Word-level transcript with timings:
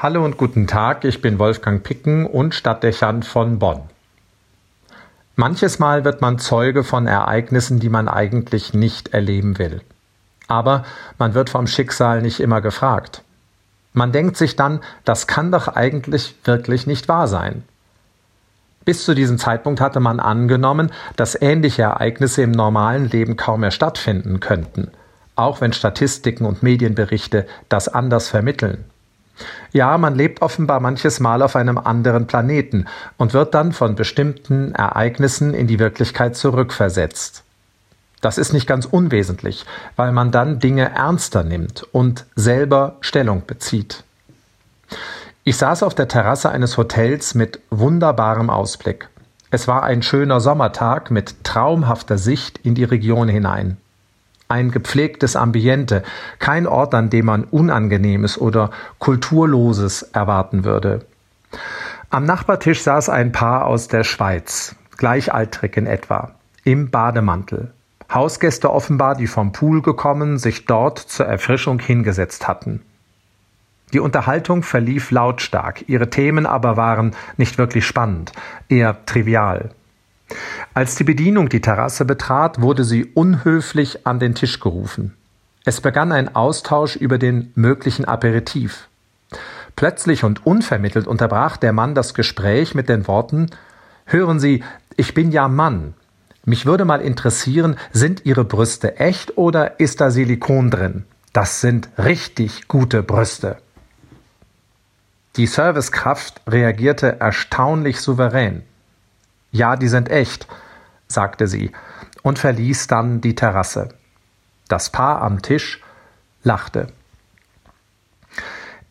Hallo 0.00 0.24
und 0.24 0.36
guten 0.36 0.68
Tag, 0.68 1.04
ich 1.04 1.22
bin 1.22 1.40
Wolfgang 1.40 1.82
Picken 1.82 2.24
und 2.24 2.54
Stadtdechant 2.54 3.24
von 3.24 3.58
Bonn. 3.58 3.80
Manches 5.34 5.80
Mal 5.80 6.04
wird 6.04 6.20
man 6.20 6.38
Zeuge 6.38 6.84
von 6.84 7.08
Ereignissen, 7.08 7.80
die 7.80 7.88
man 7.88 8.06
eigentlich 8.06 8.72
nicht 8.72 9.08
erleben 9.08 9.58
will. 9.58 9.80
Aber 10.46 10.84
man 11.18 11.34
wird 11.34 11.50
vom 11.50 11.66
Schicksal 11.66 12.22
nicht 12.22 12.38
immer 12.38 12.60
gefragt. 12.60 13.24
Man 13.92 14.12
denkt 14.12 14.36
sich 14.36 14.54
dann, 14.54 14.82
das 15.04 15.26
kann 15.26 15.50
doch 15.50 15.66
eigentlich 15.66 16.36
wirklich 16.44 16.86
nicht 16.86 17.08
wahr 17.08 17.26
sein. 17.26 17.64
Bis 18.84 19.04
zu 19.04 19.16
diesem 19.16 19.36
Zeitpunkt 19.36 19.80
hatte 19.80 19.98
man 19.98 20.20
angenommen, 20.20 20.92
dass 21.16 21.42
ähnliche 21.42 21.82
Ereignisse 21.82 22.42
im 22.42 22.52
normalen 22.52 23.10
Leben 23.10 23.36
kaum 23.36 23.62
mehr 23.62 23.72
stattfinden 23.72 24.38
könnten, 24.38 24.92
auch 25.34 25.60
wenn 25.60 25.72
Statistiken 25.72 26.44
und 26.44 26.62
Medienberichte 26.62 27.48
das 27.68 27.88
anders 27.88 28.28
vermitteln. 28.28 28.84
Ja, 29.72 29.98
man 29.98 30.14
lebt 30.14 30.42
offenbar 30.42 30.80
manches 30.80 31.20
Mal 31.20 31.42
auf 31.42 31.56
einem 31.56 31.78
anderen 31.78 32.26
Planeten 32.26 32.86
und 33.16 33.34
wird 33.34 33.54
dann 33.54 33.72
von 33.72 33.94
bestimmten 33.94 34.74
Ereignissen 34.74 35.54
in 35.54 35.66
die 35.66 35.78
Wirklichkeit 35.78 36.36
zurückversetzt. 36.36 37.44
Das 38.20 38.38
ist 38.38 38.52
nicht 38.52 38.66
ganz 38.66 38.84
unwesentlich, 38.84 39.64
weil 39.96 40.12
man 40.12 40.32
dann 40.32 40.58
Dinge 40.58 40.90
ernster 40.94 41.44
nimmt 41.44 41.86
und 41.92 42.26
selber 42.34 42.96
Stellung 43.00 43.44
bezieht. 43.46 44.02
Ich 45.44 45.56
saß 45.56 45.82
auf 45.82 45.94
der 45.94 46.08
Terrasse 46.08 46.50
eines 46.50 46.76
Hotels 46.76 47.34
mit 47.34 47.60
wunderbarem 47.70 48.50
Ausblick. 48.50 49.08
Es 49.50 49.68
war 49.68 49.82
ein 49.82 50.02
schöner 50.02 50.40
Sommertag 50.40 51.10
mit 51.10 51.44
traumhafter 51.44 52.18
Sicht 52.18 52.58
in 52.58 52.74
die 52.74 52.84
Region 52.84 53.28
hinein 53.28 53.78
ein 54.48 54.70
gepflegtes 54.70 55.36
Ambiente, 55.36 56.02
kein 56.38 56.66
Ort, 56.66 56.94
an 56.94 57.10
dem 57.10 57.26
man 57.26 57.44
Unangenehmes 57.44 58.38
oder 58.38 58.70
Kulturloses 58.98 60.02
erwarten 60.02 60.64
würde. 60.64 61.04
Am 62.10 62.24
Nachbartisch 62.24 62.82
saß 62.82 63.10
ein 63.10 63.32
Paar 63.32 63.66
aus 63.66 63.88
der 63.88 64.04
Schweiz, 64.04 64.74
gleichaltrig 64.96 65.76
in 65.76 65.86
etwa, 65.86 66.32
im 66.64 66.90
Bademantel. 66.90 67.72
Hausgäste 68.12 68.72
offenbar, 68.72 69.14
die 69.14 69.26
vom 69.26 69.52
Pool 69.52 69.82
gekommen, 69.82 70.38
sich 70.38 70.64
dort 70.64 70.98
zur 70.98 71.26
Erfrischung 71.26 71.78
hingesetzt 71.78 72.48
hatten. 72.48 72.80
Die 73.92 74.00
Unterhaltung 74.00 74.62
verlief 74.62 75.10
lautstark, 75.10 75.88
ihre 75.88 76.08
Themen 76.08 76.46
aber 76.46 76.76
waren 76.76 77.14
nicht 77.36 77.58
wirklich 77.58 77.86
spannend, 77.86 78.32
eher 78.68 79.04
trivial. 79.04 79.70
Als 80.78 80.94
die 80.94 81.02
Bedienung 81.02 81.48
die 81.48 81.60
Terrasse 81.60 82.04
betrat, 82.04 82.62
wurde 82.62 82.84
sie 82.84 83.04
unhöflich 83.04 84.06
an 84.06 84.20
den 84.20 84.36
Tisch 84.36 84.60
gerufen. 84.60 85.16
Es 85.64 85.80
begann 85.80 86.12
ein 86.12 86.36
Austausch 86.36 86.94
über 86.94 87.18
den 87.18 87.50
möglichen 87.56 88.04
Aperitif. 88.04 88.86
Plötzlich 89.74 90.22
und 90.22 90.46
unvermittelt 90.46 91.08
unterbrach 91.08 91.56
der 91.56 91.72
Mann 91.72 91.96
das 91.96 92.14
Gespräch 92.14 92.76
mit 92.76 92.88
den 92.88 93.08
Worten 93.08 93.50
Hören 94.06 94.38
Sie, 94.38 94.62
ich 94.96 95.14
bin 95.14 95.32
ja 95.32 95.48
Mann. 95.48 95.94
Mich 96.44 96.64
würde 96.64 96.84
mal 96.84 97.00
interessieren, 97.00 97.74
sind 97.90 98.24
Ihre 98.24 98.44
Brüste 98.44 98.98
echt 98.98 99.36
oder 99.36 99.80
ist 99.80 100.00
da 100.00 100.12
Silikon 100.12 100.70
drin? 100.70 101.06
Das 101.32 101.60
sind 101.60 101.88
richtig 101.98 102.68
gute 102.68 103.02
Brüste. 103.02 103.56
Die 105.34 105.48
Servicekraft 105.48 106.40
reagierte 106.46 107.18
erstaunlich 107.18 108.00
souverän. 108.00 108.62
Ja, 109.50 109.74
die 109.74 109.88
sind 109.88 110.08
echt, 110.08 110.46
sagte 111.08 111.46
sie 111.46 111.72
und 112.22 112.38
verließ 112.38 112.86
dann 112.86 113.20
die 113.20 113.34
Terrasse. 113.34 113.88
Das 114.68 114.90
Paar 114.90 115.22
am 115.22 115.42
Tisch 115.42 115.82
lachte. 116.42 116.88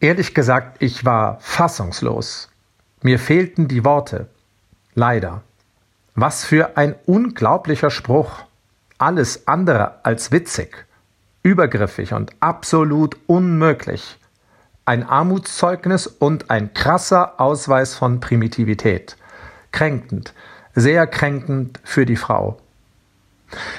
Ehrlich 0.00 0.34
gesagt, 0.34 0.82
ich 0.82 1.04
war 1.04 1.38
fassungslos. 1.40 2.50
Mir 3.02 3.18
fehlten 3.18 3.68
die 3.68 3.84
Worte. 3.84 4.28
Leider. 4.94 5.42
Was 6.14 6.44
für 6.44 6.76
ein 6.76 6.94
unglaublicher 7.06 7.90
Spruch. 7.90 8.44
Alles 8.98 9.46
andere 9.46 10.04
als 10.04 10.32
witzig, 10.32 10.86
übergriffig 11.42 12.14
und 12.14 12.32
absolut 12.40 13.16
unmöglich. 13.26 14.18
Ein 14.86 15.02
Armutszeugnis 15.02 16.06
und 16.06 16.50
ein 16.50 16.72
krasser 16.72 17.38
Ausweis 17.38 17.94
von 17.94 18.20
Primitivität 18.20 19.18
kränkend, 19.76 20.32
sehr 20.76 21.08
kränkend 21.08 21.80
für 21.82 22.06
die 22.06 22.16
Frau. 22.16 22.58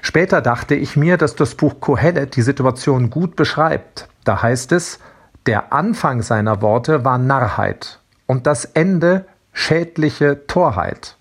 Später 0.00 0.40
dachte 0.40 0.74
ich 0.74 0.96
mir, 0.96 1.18
dass 1.18 1.34
das 1.34 1.54
Buch 1.54 1.80
Kohelet 1.80 2.36
die 2.36 2.42
Situation 2.42 3.10
gut 3.10 3.36
beschreibt. 3.36 4.08
Da 4.24 4.42
heißt 4.42 4.72
es, 4.72 5.00
der 5.46 5.72
Anfang 5.72 6.22
seiner 6.22 6.62
Worte 6.62 7.04
war 7.04 7.18
Narrheit 7.18 7.98
und 8.26 8.46
das 8.46 8.64
Ende 8.64 9.26
schädliche 9.52 10.46
Torheit. 10.46 11.16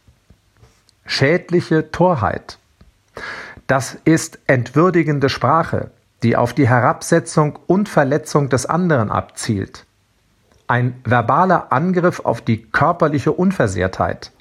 Schädliche 1.06 1.92
Torheit. 1.92 2.60
Das 3.68 3.98
ist 4.06 4.40
entwürdigende 4.48 5.30
Sprache, 5.30 5.92
die 6.22 6.38
auf 6.38 6.54
die 6.54 6.70
Herabsetzung 6.70 7.60
und 7.68 7.90
Verletzung 7.90 8.50
des 8.50 8.66
anderen 8.66 9.10
abzielt. 9.12 9.86
Ein 10.68 11.02
verbaler 11.04 11.72
Angriff 11.72 12.22
auf 12.22 12.42
die 12.42 12.64
körperliche 12.64 13.32
Unversehrtheit. 13.32 14.32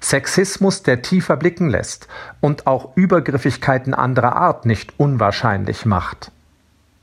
Sexismus, 0.00 0.82
der 0.82 1.02
tiefer 1.02 1.36
blicken 1.36 1.68
lässt 1.68 2.08
und 2.40 2.66
auch 2.66 2.96
Übergriffigkeiten 2.96 3.94
anderer 3.94 4.36
Art 4.36 4.66
nicht 4.66 4.94
unwahrscheinlich 4.98 5.86
macht. 5.86 6.30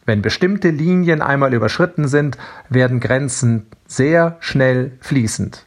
Wenn 0.06 0.22
bestimmte 0.22 0.70
Linien 0.70 1.22
einmal 1.22 1.54
überschritten 1.54 2.08
sind, 2.08 2.38
werden 2.70 3.00
Grenzen 3.00 3.68
sehr 3.88 4.38
schnell 4.40 4.94
fließend. 5.02 5.66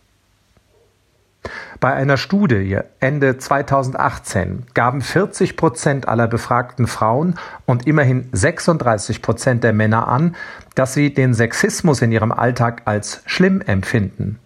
Bei 1.80 1.92
einer 1.94 2.16
Studie 2.16 2.78
Ende 3.00 3.38
2018 3.38 4.66
gaben 4.74 5.00
40 5.00 5.56
Prozent 5.56 6.06
aller 6.06 6.28
befragten 6.28 6.86
Frauen 6.86 7.34
und 7.66 7.86
immerhin 7.86 8.28
36 8.32 9.20
Prozent 9.22 9.64
der 9.64 9.72
Männer 9.72 10.06
an, 10.06 10.36
dass 10.76 10.94
sie 10.94 11.12
den 11.12 11.34
Sexismus 11.34 12.00
in 12.00 12.12
ihrem 12.12 12.30
Alltag 12.30 12.82
als 12.84 13.22
schlimm 13.26 13.60
empfinden. 13.60 14.38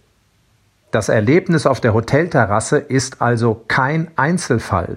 Das 0.97 1.11
Erlebnis 1.11 1.67
auf 1.67 1.83
der 1.83 1.93
Hotelterrasse 1.93 2.79
ist 2.79 3.21
also 3.21 3.63
kein 3.69 4.09
Einzelfall. 4.17 4.97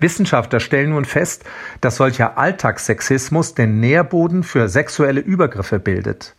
Wissenschaftler 0.00 0.60
stellen 0.60 0.92
nun 0.92 1.04
fest, 1.04 1.44
dass 1.82 1.96
solcher 1.96 2.38
Alltagssexismus 2.38 3.52
den 3.52 3.80
Nährboden 3.80 4.44
für 4.44 4.70
sexuelle 4.70 5.20
Übergriffe 5.20 5.78
bildet. 5.78 6.34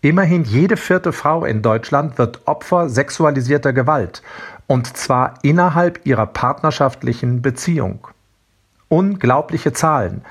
Immerhin 0.00 0.44
jede 0.44 0.76
vierte 0.76 1.12
Frau 1.12 1.44
in 1.44 1.60
Deutschland 1.60 2.18
wird 2.18 2.46
Opfer 2.46 2.88
sexualisierter 2.88 3.72
Gewalt, 3.72 4.22
und 4.68 4.96
zwar 4.96 5.40
innerhalb 5.42 6.06
ihrer 6.06 6.26
partnerschaftlichen 6.26 7.42
Beziehung. 7.42 8.06
Unglaubliche 8.88 9.72
Zahlen 9.72 10.22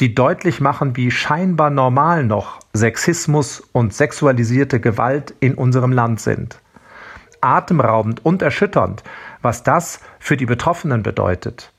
die 0.00 0.14
deutlich 0.14 0.60
machen, 0.60 0.96
wie 0.96 1.10
scheinbar 1.10 1.70
normal 1.70 2.24
noch 2.24 2.58
Sexismus 2.72 3.60
und 3.72 3.92
sexualisierte 3.92 4.80
Gewalt 4.80 5.34
in 5.40 5.54
unserem 5.54 5.92
Land 5.92 6.20
sind. 6.20 6.58
Atemraubend 7.42 8.24
und 8.24 8.42
erschütternd, 8.42 9.02
was 9.42 9.62
das 9.62 10.00
für 10.18 10.36
die 10.36 10.46
Betroffenen 10.46 11.02
bedeutet. 11.02 11.72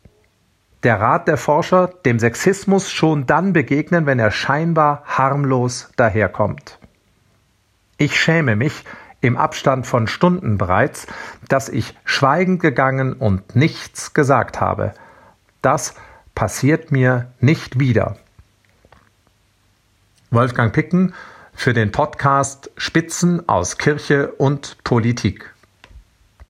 Der 0.83 0.99
Rat 0.99 1.27
der 1.27 1.37
Forscher, 1.37 1.89
dem 2.05 2.19
Sexismus 2.19 2.91
schon 2.91 3.27
dann 3.27 3.53
begegnen, 3.53 4.05
wenn 4.05 4.19
er 4.19 4.31
scheinbar 4.31 5.03
harmlos 5.05 5.91
daherkommt. 5.95 6.79
Ich 7.97 8.19
schäme 8.19 8.55
mich, 8.55 8.83
im 9.21 9.37
Abstand 9.37 9.85
von 9.85 10.07
Stunden 10.07 10.57
bereits, 10.57 11.05
dass 11.47 11.69
ich 11.69 11.95
schweigend 12.05 12.59
gegangen 12.59 13.13
und 13.13 13.55
nichts 13.55 14.15
gesagt 14.15 14.59
habe. 14.59 14.93
Das 15.61 15.93
passiert 16.41 16.91
mir 16.91 17.31
nicht 17.40 17.78
wieder. 17.78 18.18
Wolfgang 20.31 20.74
Picken 20.74 21.13
für 21.53 21.72
den 21.72 21.91
Podcast 21.91 22.72
Spitzen 22.78 23.47
aus 23.47 23.78
Kirche 23.78 24.32
und 24.32 24.79
Politik. 24.84 25.50